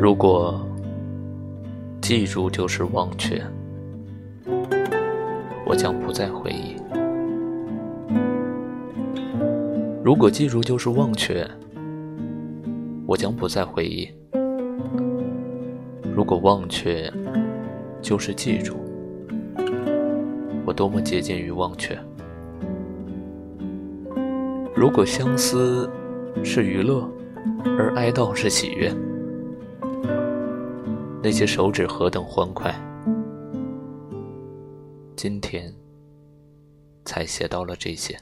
[0.00, 0.64] 如果
[2.00, 3.42] 记住就是忘却，
[5.66, 6.80] 我将不再回忆；
[10.04, 11.44] 如果记住就是忘却，
[13.08, 14.08] 我将不再回忆；
[16.14, 17.12] 如果忘却
[18.00, 18.76] 就是记住，
[20.64, 21.98] 我多么接近于忘却。
[24.76, 25.90] 如果相思
[26.44, 27.10] 是娱乐，
[27.76, 28.94] 而哀悼是喜悦，
[31.20, 32.72] 那些手指何等欢快，
[35.16, 35.74] 今天
[37.04, 38.16] 才写到了这些。